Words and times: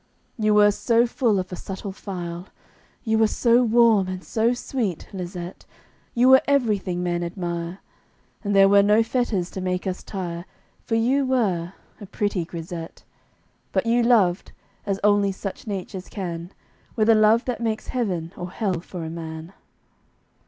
You 0.39 0.55
were 0.55 0.71
so 0.71 1.05
full 1.05 1.37
of 1.37 1.51
a 1.51 1.55
subtle 1.55 1.91
file, 1.91 2.47
You 3.03 3.19
were 3.19 3.27
so 3.27 3.61
warm 3.61 4.07
and 4.07 4.23
so 4.23 4.51
sweet, 4.51 5.07
Lisette; 5.13 5.67
You 6.15 6.27
were 6.29 6.41
everything 6.47 7.03
men 7.03 7.21
admire, 7.23 7.81
And 8.43 8.55
there 8.55 8.67
were 8.67 8.81
no 8.81 9.03
fetters 9.03 9.51
to 9.51 9.61
make 9.61 9.85
us 9.85 10.01
tire, 10.01 10.45
For 10.85 10.95
you 10.95 11.23
were 11.23 11.73
a 11.99 12.07
pretty 12.07 12.45
grisette. 12.45 13.03
But 13.71 13.85
you 13.85 14.01
loved, 14.01 14.53
as 14.87 14.99
only 15.03 15.31
such 15.31 15.67
natures 15.67 16.09
can, 16.09 16.51
With 16.95 17.07
a 17.07 17.13
love 17.13 17.45
that 17.45 17.61
makes 17.61 17.89
heaven 17.89 18.33
or 18.35 18.49
hell 18.49 18.79
for 18.79 19.03
a 19.05 19.09
man. 19.11 19.53